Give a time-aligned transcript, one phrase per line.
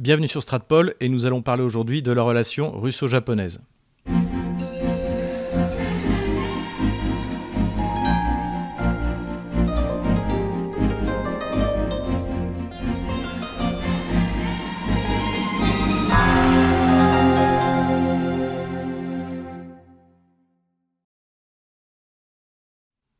[0.00, 3.60] Bienvenue sur Stratpol et nous allons parler aujourd'hui de la relation russo-japonaise.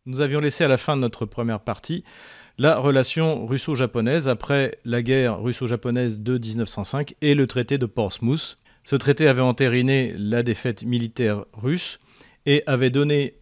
[0.06, 2.04] Nous avions laissé à la fin de notre première partie
[2.60, 8.58] la relation russo-japonaise après la guerre russo-japonaise de 1905 et le traité de Portsmouth.
[8.84, 12.00] Ce traité avait entériné la défaite militaire russe
[12.44, 13.36] et avait donné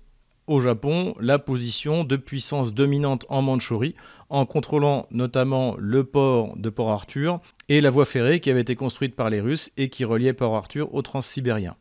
[0.47, 3.97] au Japon la position de puissance dominante en Mandchourie,
[4.29, 8.77] en contrôlant notamment le port de Port Arthur et la voie ferrée qui avait été
[8.77, 11.75] construite par les Russes et qui reliait Port Arthur au Transsibérien.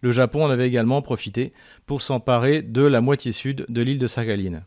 [0.00, 1.52] Le Japon en avait également profité
[1.84, 4.62] pour s'emparer de la moitié sud de l'île de Sakhalin.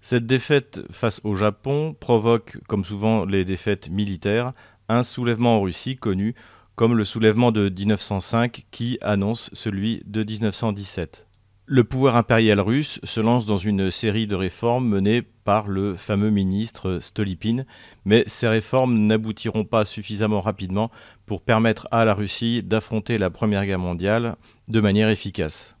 [0.00, 4.52] Cette défaite face au Japon provoque, comme souvent les défaites militaires,
[4.88, 6.34] un soulèvement en Russie connu
[6.76, 11.26] comme le soulèvement de 1905 qui annonce celui de 1917.
[11.66, 16.30] Le pouvoir impérial russe se lance dans une série de réformes menées par le fameux
[16.30, 17.66] ministre Stolypine,
[18.04, 20.90] mais ces réformes n'aboutiront pas suffisamment rapidement
[21.26, 24.36] pour permettre à la Russie d'affronter la Première Guerre mondiale
[24.68, 25.77] de manière efficace.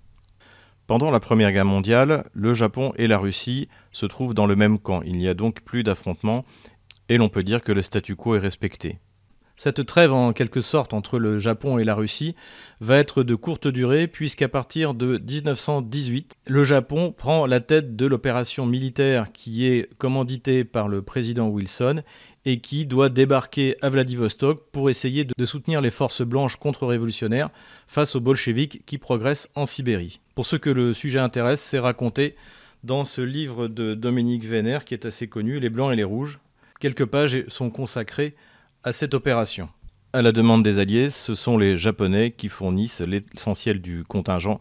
[0.88, 4.78] Pendant la Première Guerre mondiale, le Japon et la Russie se trouvent dans le même
[4.78, 5.02] camp.
[5.02, 6.46] Il n'y a donc plus d'affrontements
[7.10, 8.98] et l'on peut dire que le statu quo est respecté.
[9.58, 12.36] Cette trêve en quelque sorte entre le Japon et la Russie
[12.80, 18.06] va être de courte durée puisqu'à partir de 1918, le Japon prend la tête de
[18.06, 22.02] l'opération militaire qui est commanditée par le président Wilson
[22.44, 27.50] et qui doit débarquer à Vladivostok pour essayer de soutenir les forces blanches contre-révolutionnaires
[27.88, 30.20] face aux bolcheviks qui progressent en Sibérie.
[30.36, 32.36] Pour ceux que le sujet intéresse, c'est raconté
[32.84, 36.38] dans ce livre de Dominique Vénère qui est assez connu, Les Blancs et les Rouges.
[36.78, 38.36] Quelques pages sont consacrées
[38.88, 39.68] à cette opération.
[40.14, 44.60] À la demande des Alliés, ce sont les Japonais qui fournissent l'essentiel du contingent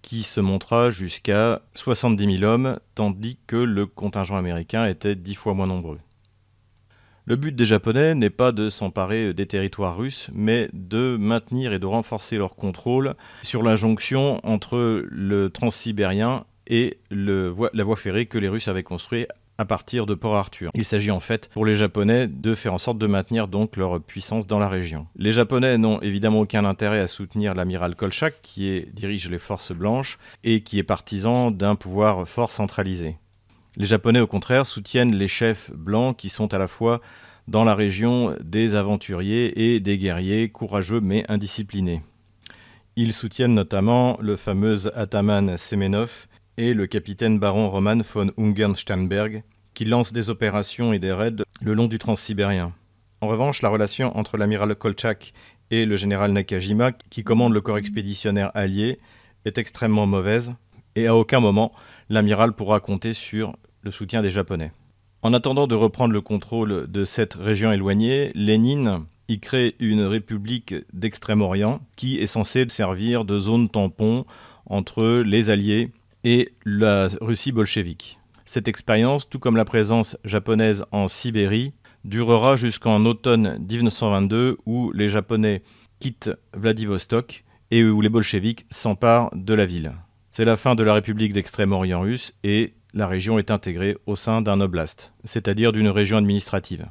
[0.00, 5.54] qui se montra jusqu'à 70 000 hommes, tandis que le contingent américain était dix fois
[5.54, 5.98] moins nombreux.
[7.24, 11.80] Le but des Japonais n'est pas de s'emparer des territoires russes, mais de maintenir et
[11.80, 18.38] de renforcer leur contrôle sur la jonction entre le transsibérien et la voie ferrée que
[18.38, 19.26] les Russes avaient construite
[19.58, 20.70] à partir de Port Arthur.
[20.74, 24.00] Il s'agit en fait pour les Japonais de faire en sorte de maintenir donc leur
[24.00, 25.06] puissance dans la région.
[25.16, 30.18] Les Japonais n'ont évidemment aucun intérêt à soutenir l'amiral Kolchak qui dirige les forces blanches
[30.42, 33.16] et qui est partisan d'un pouvoir fort centralisé.
[33.76, 37.00] Les Japonais au contraire soutiennent les chefs blancs qui sont à la fois
[37.48, 42.02] dans la région des aventuriers et des guerriers courageux mais indisciplinés.
[42.96, 49.42] Ils soutiennent notamment le fameux Ataman Semenov et le capitaine baron Roman von Ungern-Sternberg,
[49.74, 52.72] qui lancent des opérations et des raids le long du transsibérien.
[53.20, 55.32] En revanche, la relation entre l'amiral Kolchak
[55.70, 59.00] et le général Nakajima, qui commande le corps expéditionnaire allié,
[59.44, 60.54] est extrêmement mauvaise,
[60.94, 61.72] et à aucun moment
[62.08, 64.72] l'amiral pourra compter sur le soutien des Japonais.
[65.22, 70.74] En attendant de reprendre le contrôle de cette région éloignée, Lénine y crée une république
[70.92, 74.26] d'Extrême-Orient qui est censée servir de zone tampon
[74.66, 75.90] entre les Alliés
[76.24, 78.18] et la Russie bolchevique.
[78.46, 81.72] Cette expérience, tout comme la présence japonaise en Sibérie,
[82.04, 85.62] durera jusqu'en automne 1922 où les Japonais
[86.00, 89.92] quittent Vladivostok et où les bolcheviks s'emparent de la ville.
[90.30, 94.42] C'est la fin de la République d'Extrême-Orient russe et la région est intégrée au sein
[94.42, 96.86] d'un oblast, c'est-à-dire d'une région administrative.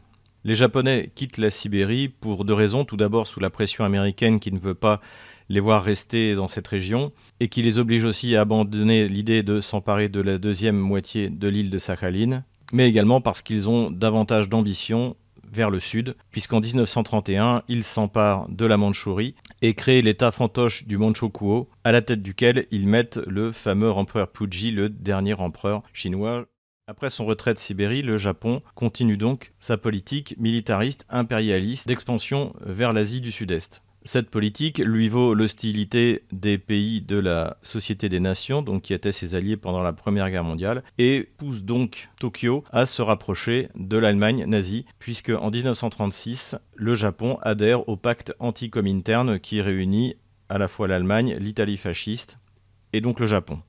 [0.46, 2.84] Les Japonais quittent la Sibérie pour deux raisons.
[2.84, 5.00] Tout d'abord sous la pression américaine qui ne veut pas
[5.54, 9.62] les voir rester dans cette région et qui les oblige aussi à abandonner l'idée de
[9.62, 14.50] s'emparer de la deuxième moitié de l'île de Sakhalin, mais également parce qu'ils ont davantage
[14.50, 15.16] d'ambition
[15.52, 20.98] vers le sud, puisqu'en 1931, ils s'emparent de la Mandchourie et créent l'État fantoche du
[20.98, 26.46] Manchukuo, à la tête duquel ils mettent le fameux empereur Puji, le dernier empereur chinois.
[26.88, 32.92] Après son retrait de Sibérie, le Japon continue donc sa politique militariste impérialiste d'expansion vers
[32.92, 33.84] l'Asie du Sud-Est.
[34.06, 39.14] Cette politique lui vaut l'hostilité des pays de la Société des Nations, donc qui étaient
[39.14, 43.98] ses alliés pendant la Première Guerre mondiale, et pousse donc Tokyo à se rapprocher de
[43.98, 50.16] l'Allemagne nazie, puisque en 1936, le Japon adhère au pacte anti-cominterne qui réunit
[50.50, 52.38] à la fois l'Allemagne, l'Italie fasciste
[52.92, 53.62] et donc le Japon.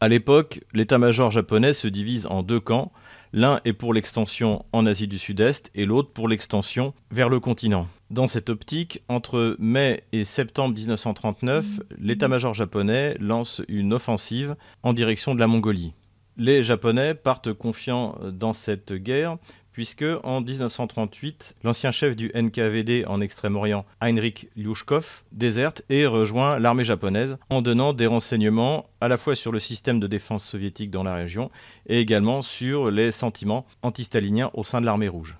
[0.00, 2.90] À l'époque, l'état-major japonais se divise en deux camps.
[3.34, 7.88] L'un est pour l'extension en Asie du Sud-Est et l'autre pour l'extension vers le continent.
[8.10, 11.64] Dans cette optique, entre mai et septembre 1939,
[11.98, 15.94] l'état-major japonais lance une offensive en direction de la Mongolie.
[16.36, 19.38] Les Japonais partent confiants dans cette guerre
[19.72, 26.84] puisque en 1938, l'ancien chef du NKVD en Extrême-Orient, Heinrich Lyushkov, déserte et rejoint l'armée
[26.84, 31.02] japonaise en donnant des renseignements à la fois sur le système de défense soviétique dans
[31.02, 31.50] la région
[31.86, 35.36] et également sur les sentiments antistaliniens au sein de l'armée rouge.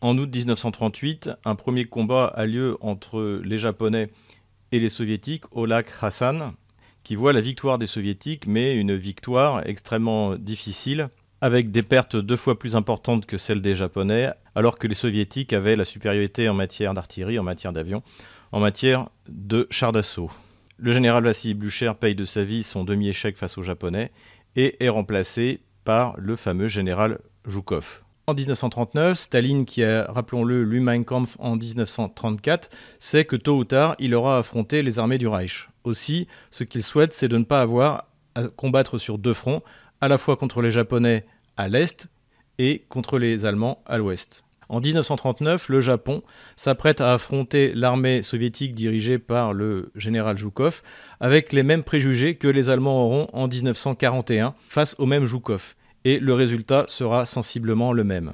[0.00, 4.10] En août 1938, un premier combat a lieu entre les Japonais
[4.70, 6.52] et les Soviétiques au lac Hassan,
[7.02, 11.08] qui voit la victoire des Soviétiques, mais une victoire extrêmement difficile,
[11.40, 15.52] avec des pertes deux fois plus importantes que celles des Japonais, alors que les Soviétiques
[15.52, 18.02] avaient la supériorité en matière d'artillerie, en matière d'avions,
[18.52, 20.30] en matière de chars d'assaut.
[20.78, 24.12] Le général Vassili Blücher paye de sa vie son demi-échec face aux Japonais
[24.56, 27.18] et est remplacé par le fameux général
[27.48, 28.02] Zhukov.
[28.28, 32.68] En 1939, Staline, qui a, rappelons-le, lu Mein Kampf en 1934,
[32.98, 35.70] sait que tôt ou tard, il aura affronté les armées du Reich.
[35.84, 38.04] Aussi, ce qu'il souhaite, c'est de ne pas avoir
[38.34, 39.62] à combattre sur deux fronts,
[40.00, 41.24] à la fois contre les Japonais
[41.56, 42.08] à l'est
[42.58, 44.44] et contre les Allemands à l'ouest.
[44.68, 46.22] En 1939, le Japon
[46.56, 50.82] s'apprête à affronter l'armée soviétique dirigée par le général Zhukov
[51.20, 55.74] avec les mêmes préjugés que les Allemands auront en 1941 face au même Zhukov
[56.04, 58.32] et le résultat sera sensiblement le même.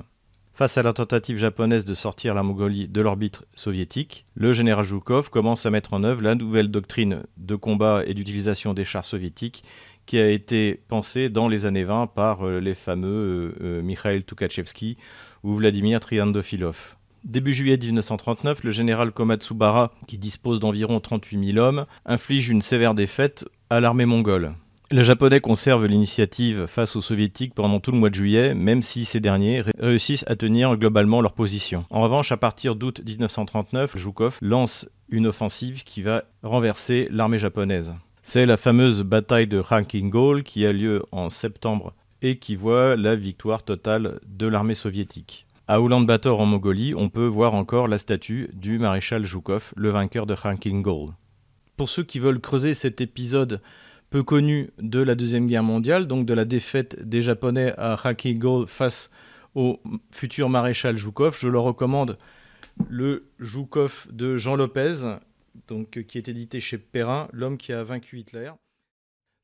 [0.56, 5.28] Face à la tentative japonaise de sortir la Mongolie de l'orbite soviétique, le général Zhukov
[5.30, 9.64] commence à mettre en œuvre la nouvelle doctrine de combat et d'utilisation des chars soviétiques
[10.06, 14.24] qui a été pensée dans les années 20 par euh, les fameux euh, euh, Mikhail
[14.24, 14.96] Tukhachevsky
[15.42, 16.96] ou Vladimir Triandofilov.
[17.24, 22.94] Début juillet 1939, le général Komatsubara, qui dispose d'environ 38 000 hommes, inflige une sévère
[22.94, 24.54] défaite à l'armée mongole.
[24.90, 29.06] Les Japonais conservent l'initiative face aux Soviétiques pendant tout le mois de juillet, même si
[29.06, 31.86] ces derniers réussissent à tenir globalement leur position.
[31.88, 37.94] En revanche, à partir d'août 1939, Zhukov lance une offensive qui va renverser l'armée japonaise.
[38.26, 39.62] C'est la fameuse bataille de
[40.08, 41.92] Gol qui a lieu en septembre
[42.22, 45.46] et qui voit la victoire totale de l'armée soviétique.
[45.68, 50.24] À Ulaanbaatar en Mongolie, on peut voir encore la statue du maréchal Zhukov, le vainqueur
[50.24, 50.34] de
[50.80, 51.10] Gol.
[51.76, 53.60] Pour ceux qui veulent creuser cet épisode
[54.08, 58.66] peu connu de la Deuxième Guerre mondiale, donc de la défaite des Japonais à Gol
[58.66, 59.10] face
[59.54, 59.80] au
[60.10, 61.36] futur maréchal Zhukov.
[61.38, 62.16] Je leur recommande
[62.88, 65.18] le Zhukov de Jean Lopez,
[65.68, 68.50] donc, qui est édité chez Perrin, L'homme qui a vaincu Hitler.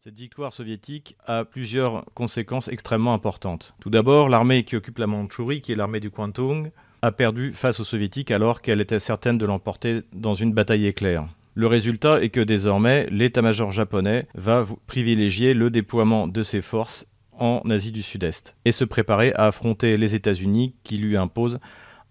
[0.03, 3.75] Cette victoire soviétique a plusieurs conséquences extrêmement importantes.
[3.81, 6.71] Tout d'abord, l'armée qui occupe la Mandchourie, qui est l'armée du Kwantung,
[7.03, 11.29] a perdu face aux soviétiques alors qu'elle était certaine de l'emporter dans une bataille éclair.
[11.55, 17.63] Le résultat est que désormais, l'état-major japonais va privilégier le déploiement de ses forces en
[17.69, 21.59] Asie du Sud-Est et se préparer à affronter les États-Unis qui lui imposent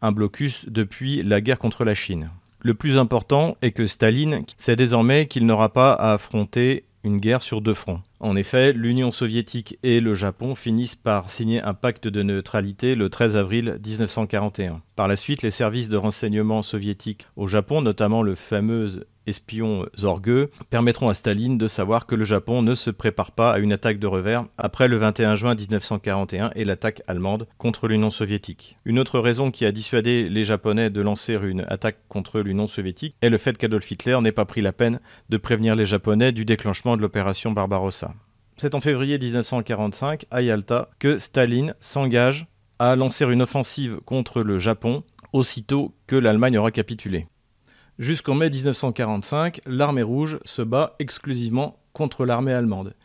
[0.02, 2.30] un blocus depuis la guerre contre la Chine.
[2.62, 7.42] Le plus important est que Staline sait désormais qu'il n'aura pas à affronter une guerre
[7.42, 8.02] sur deux fronts.
[8.22, 13.10] En effet, l'Union soviétique et le Japon finissent par signer un pacte de neutralité le
[13.10, 14.82] 13 avril 1941.
[14.98, 20.50] Par la suite, les services de renseignement soviétiques au Japon, notamment le fameux espions orgueux
[20.70, 24.00] permettront à Staline de savoir que le Japon ne se prépare pas à une attaque
[24.00, 28.78] de revers après le 21 juin 1941 et l'attaque allemande contre l'Union soviétique.
[28.86, 33.14] Une autre raison qui a dissuadé les Japonais de lancer une attaque contre l'Union soviétique
[33.22, 35.00] est le fait qu'Adolf Hitler n'ait pas pris la peine
[35.30, 38.09] de prévenir les Japonais du déclenchement de l'opération Barbarossa.
[38.62, 42.46] C'est en février 1945, à Yalta, que Staline s'engage
[42.78, 47.28] à lancer une offensive contre le Japon aussitôt que l'Allemagne aura capitulé.
[48.00, 52.96] Jusqu'en mai 1945, l'armée rouge se bat exclusivement contre l'armée allemande.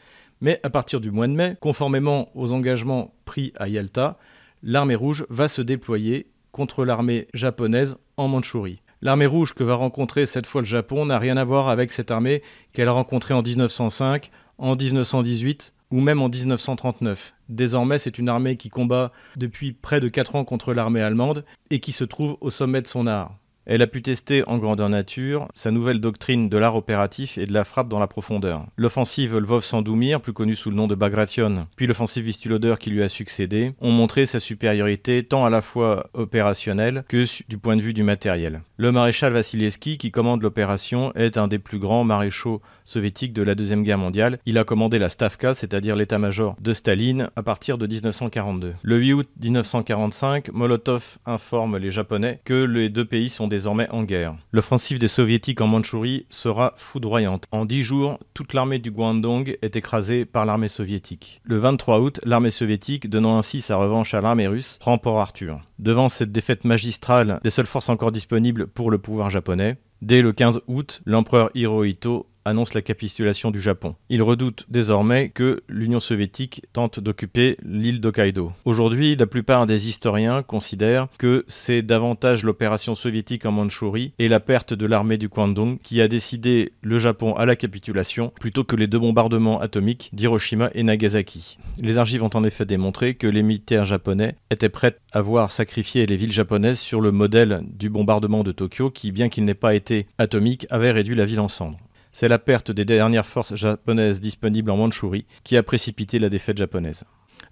[0.41, 4.19] Mais à partir du mois de mai, conformément aux engagements pris à Yalta,
[4.65, 8.83] l'armée rouge va se déployer contre l'armée japonaise en Mandchourie.
[9.03, 12.11] L'armée rouge que va rencontrer cette fois le Japon n'a rien à voir avec cette
[12.11, 12.43] armée
[12.73, 17.35] qu'elle a rencontrée en 1905, en 1918 ou même en 1939.
[17.49, 21.81] Désormais, c'est une armée qui combat depuis près de 4 ans contre l'armée allemande et
[21.81, 23.37] qui se trouve au sommet de son art.
[23.67, 27.53] Elle a pu tester en grandeur nature sa nouvelle doctrine de l'art opératif et de
[27.53, 28.67] la frappe dans la profondeur.
[28.77, 33.09] L'offensive Lvov-Sandoumir, plus connue sous le nom de Bagration, puis l'offensive Vistulodeur qui lui a
[33.09, 37.95] succédé, ont montré sa supériorité tant à la fois opérationnelle que du point de vue
[37.95, 38.61] du matériel.
[38.77, 43.55] Le maréchal Vassilevski, qui commande l'opération, est un des plus grands maréchaux soviétiques de la
[43.55, 44.39] Deuxième Guerre mondiale.
[44.45, 48.75] Il a commandé la Stavka, c'est-à-dire l'état-major de Staline, à partir de 1942.
[48.83, 54.03] Le 8 août 1945, Molotov informe les Japonais que les deux pays sont désormais en
[54.03, 54.35] guerre.
[54.51, 57.45] L'offensive des soviétiques en Mandchourie sera foudroyante.
[57.53, 61.41] En dix jours, toute l'armée du Guangdong est écrasée par l'armée soviétique.
[61.45, 65.61] Le 23 août, l'armée soviétique, donnant ainsi sa revanche à l'armée russe, prend Port Arthur.
[65.79, 70.33] Devant cette défaite magistrale des seules forces encore disponibles pour le pouvoir japonais, dès le
[70.33, 73.95] 15 août, l'empereur Hirohito annonce la capitulation du Japon.
[74.09, 78.53] Il redoute désormais que l'Union soviétique tente d'occuper l'île d'Hokkaido.
[78.65, 84.41] Aujourd'hui, la plupart des historiens considèrent que c'est davantage l'opération soviétique en Mandchourie et la
[84.41, 88.77] perte de l'armée du Kwandong qui a décidé le Japon à la capitulation plutôt que
[88.77, 91.59] les deux bombardements atomiques d'Hiroshima et Nagasaki.
[91.81, 96.07] Les archives ont en effet démontré que les militaires japonais étaient prêts à voir sacrifier
[96.07, 99.75] les villes japonaises sur le modèle du bombardement de Tokyo qui, bien qu'il n'ait pas
[99.75, 101.79] été atomique, avait réduit la ville en cendres.
[102.15, 106.57] C'est la perte des dernières forces japonaises disponibles en Mandchourie qui a précipité la défaite
[106.57, 107.03] japonaise.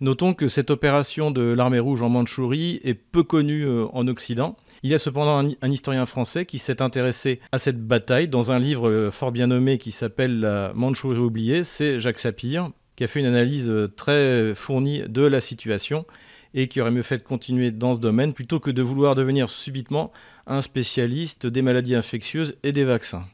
[0.00, 4.56] Notons que cette opération de l'armée rouge en Mandchourie est peu connue euh, en Occident.
[4.84, 8.60] Il y a cependant un, historien français qui s'est intéressé à cette bataille dans un
[8.60, 11.64] livre euh, fort bien nommé qui s'appelle La Mandchourie oubliée.
[11.64, 16.06] C'est Jacques Sapir qui a fait une analyse euh, très fournie de la situation
[16.54, 19.48] et qui aurait mieux fait de continuer dans ce domaine plutôt que de vouloir devenir
[19.48, 20.12] subitement
[20.46, 23.24] un spécialiste des maladies infectieuses et des vaccins.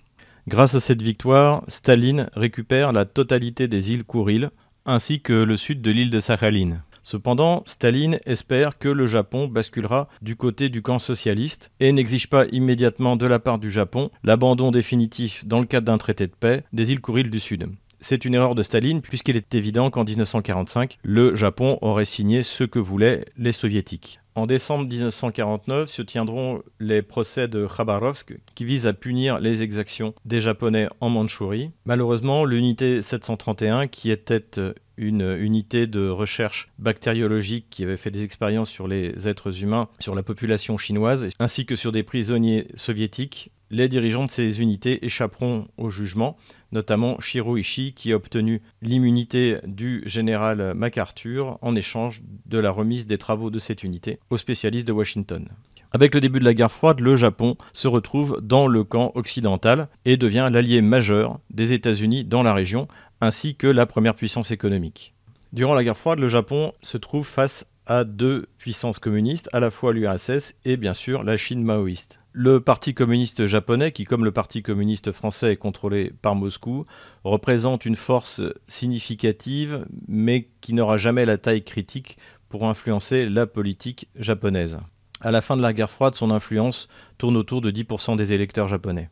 [0.49, 4.49] Grâce à cette victoire, Staline récupère la totalité des îles Kouril,
[4.87, 6.83] ainsi que le sud de l'île de Sakhalin.
[7.03, 12.47] Cependant, Staline espère que le Japon basculera du côté du camp socialiste et n'exige pas
[12.47, 16.65] immédiatement de la part du Japon l'abandon définitif, dans le cadre d'un traité de paix,
[16.73, 17.69] des îles Kouril du Sud.
[18.01, 22.65] C'est une erreur de Staline puisqu'il est évident qu'en 1945, le Japon aurait signé ce
[22.65, 24.21] que voulaient les soviétiques.
[24.39, 30.15] En décembre 1949 se tiendront les procès de Khabarovsk qui visent à punir les exactions
[30.25, 31.73] des Japonais en Mandchourie.
[31.87, 34.61] Malheureusement, l'unité 731, qui était
[34.97, 40.15] une unité de recherche bactériologique qui avait fait des expériences sur les êtres humains, sur
[40.15, 45.69] la population chinoise, ainsi que sur des prisonniers soviétiques, les dirigeants de ces unités échapperont
[45.77, 46.37] au jugement,
[46.73, 53.07] notamment Shiro Ishii qui a obtenu l'immunité du général MacArthur en échange de la remise
[53.07, 55.49] des travaux de cette unité aux spécialistes de Washington.
[55.91, 59.89] Avec le début de la guerre froide, le Japon se retrouve dans le camp occidental
[60.05, 62.89] et devient l'allié majeur des États-Unis dans la région,
[63.23, 65.15] ainsi que la première puissance économique.
[65.55, 69.71] Durant la guerre froide, le Japon se trouve face à deux puissances communistes, à la
[69.71, 72.19] fois l'URSS et bien sûr la Chine maoïste.
[72.33, 76.87] Le Parti communiste japonais, qui comme le Parti communiste français est contrôlé par Moscou,
[77.25, 82.19] représente une force significative, mais qui n'aura jamais la taille critique
[82.49, 84.79] pour influencer la politique japonaise.
[85.21, 88.69] À la fin de la guerre froide, son influence tourne autour de 10% des électeurs
[88.69, 89.11] japonais.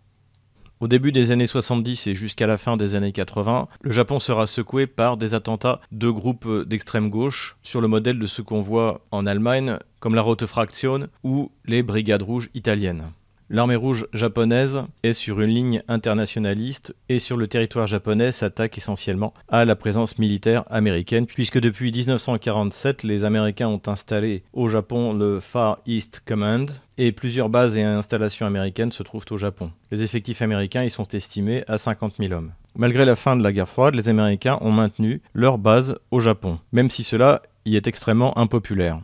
[0.78, 4.46] Au début des années 70 et jusqu'à la fin des années 80, le Japon sera
[4.46, 9.00] secoué par des attentats de groupes d'extrême gauche sur le modèle de ce qu'on voit
[9.10, 13.04] en Allemagne comme la Rote Fraktion ou les Brigades rouges italiennes.
[13.48, 19.32] L'armée rouge japonaise est sur une ligne internationaliste et sur le territoire japonais s'attaque essentiellement
[19.48, 25.38] à la présence militaire américaine puisque depuis 1947 les Américains ont installé au Japon le
[25.38, 29.70] Far East Command et plusieurs bases et installations américaines se trouvent au Japon.
[29.92, 32.50] Les effectifs américains y sont estimés à 50 000 hommes.
[32.74, 36.58] Malgré la fin de la guerre froide, les Américains ont maintenu leur base au Japon,
[36.72, 39.00] même si cela y est extrêmement impopulaire.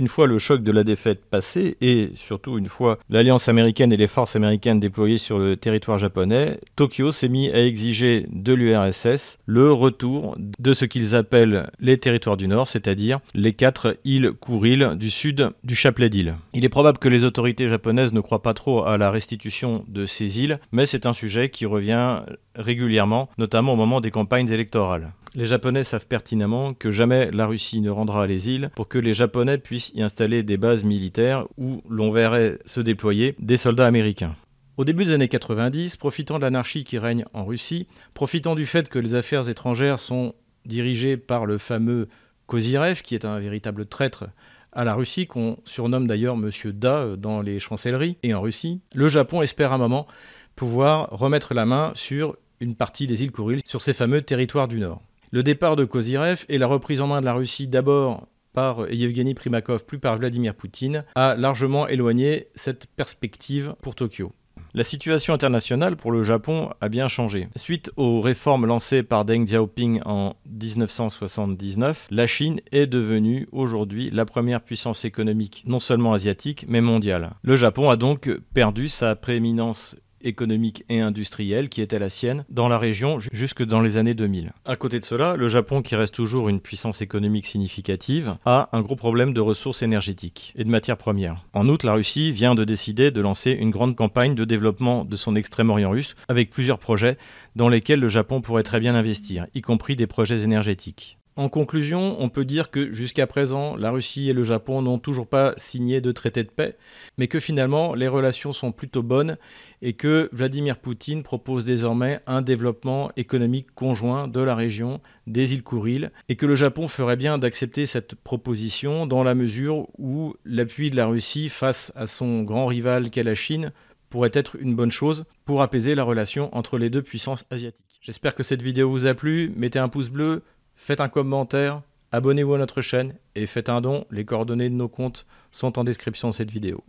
[0.00, 3.96] Une fois le choc de la défaite passé, et surtout une fois l'alliance américaine et
[3.96, 9.38] les forces américaines déployées sur le territoire japonais, Tokyo s'est mis à exiger de l'URSS
[9.46, 14.96] le retour de ce qu'ils appellent les territoires du Nord, c'est-à-dire les quatre îles Kouril
[14.96, 16.34] du sud du chapelet d'îles.
[16.54, 20.06] Il est probable que les autorités japonaises ne croient pas trop à la restitution de
[20.06, 22.20] ces îles, mais c'est un sujet qui revient
[22.56, 25.12] régulièrement, notamment au moment des campagnes électorales.
[25.36, 29.14] Les Japonais savent pertinemment que jamais la Russie ne rendra les îles pour que les
[29.14, 34.36] Japonais puissent y installer des bases militaires où l'on verrait se déployer des soldats américains.
[34.76, 38.88] Au début des années 90, profitant de l'anarchie qui règne en Russie, profitant du fait
[38.88, 40.36] que les affaires étrangères sont
[40.66, 42.08] dirigées par le fameux
[42.46, 44.26] Kozirev, qui est un véritable traître
[44.70, 49.08] à la Russie, qu'on surnomme d'ailleurs Monsieur Da dans les chancelleries et en Russie, le
[49.08, 50.06] Japon espère un moment
[50.54, 54.78] pouvoir remettre la main sur une partie des îles Kouril, sur ces fameux territoires du
[54.78, 55.02] Nord.
[55.34, 59.34] Le départ de Kozirev et la reprise en main de la Russie d'abord par Yevgeny
[59.34, 64.30] Primakov puis par Vladimir Poutine a largement éloigné cette perspective pour Tokyo.
[64.74, 67.48] La situation internationale pour le Japon a bien changé.
[67.54, 74.24] Suite aux réformes lancées par Deng Xiaoping en 1979, la Chine est devenue aujourd'hui la
[74.24, 77.34] première puissance économique, non seulement asiatique, mais mondiale.
[77.42, 82.68] Le Japon a donc perdu sa prééminence économique et industrielle qui était la sienne dans
[82.68, 84.52] la région jusque dans les années 2000.
[84.64, 88.82] À côté de cela, le Japon, qui reste toujours une puissance économique significative, a un
[88.82, 91.44] gros problème de ressources énergétiques et de matières premières.
[91.52, 95.16] En outre, la Russie vient de décider de lancer une grande campagne de développement de
[95.16, 97.18] son extrême-orient russe avec plusieurs projets
[97.56, 101.18] dans lesquels le Japon pourrait très bien investir, y compris des projets énergétiques.
[101.36, 105.26] En conclusion, on peut dire que jusqu'à présent, la Russie et le Japon n'ont toujours
[105.26, 106.76] pas signé de traité de paix,
[107.18, 109.36] mais que finalement les relations sont plutôt bonnes
[109.82, 115.64] et que Vladimir Poutine propose désormais un développement économique conjoint de la région des îles
[115.64, 120.90] Kouril et que le Japon ferait bien d'accepter cette proposition dans la mesure où l'appui
[120.90, 123.72] de la Russie face à son grand rival qu'est la Chine
[124.08, 127.98] pourrait être une bonne chose pour apaiser la relation entre les deux puissances asiatiques.
[128.00, 130.42] J'espère que cette vidéo vous a plu, mettez un pouce bleu,
[130.76, 134.06] faites un commentaire, abonnez-vous à notre chaîne et faites un don.
[134.10, 136.84] Les coordonnées de nos comptes sont en description de cette vidéo.